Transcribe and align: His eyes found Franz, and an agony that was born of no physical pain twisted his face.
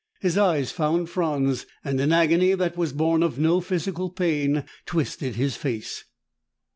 His 0.19 0.35
eyes 0.35 0.71
found 0.71 1.09
Franz, 1.11 1.67
and 1.85 1.99
an 1.99 2.11
agony 2.11 2.55
that 2.55 2.75
was 2.75 2.91
born 2.91 3.21
of 3.21 3.37
no 3.37 3.61
physical 3.61 4.09
pain 4.09 4.63
twisted 4.87 5.35
his 5.35 5.55
face. 5.55 6.05